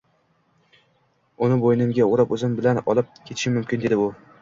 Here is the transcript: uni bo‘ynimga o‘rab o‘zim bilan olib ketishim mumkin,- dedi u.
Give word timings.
uni 1.49 1.59
bo‘ynimga 1.65 2.09
o‘rab 2.15 2.35
o‘zim 2.39 2.59
bilan 2.63 2.85
olib 2.89 3.15
ketishim 3.23 3.61
mumkin,- 3.63 3.89
dedi 3.89 4.05
u. 4.11 4.15